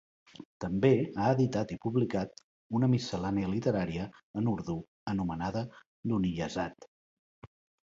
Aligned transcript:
També 0.63 0.89
ha 1.01 1.27
editat 1.33 1.73
i 1.75 1.77
publicat 1.83 2.41
una 2.79 2.89
miscel·lània 2.95 3.51
literària 3.53 4.09
en 4.43 4.51
urdú 4.55 4.79
anomenada 5.15 5.65
"Duniyazad". 6.15 6.91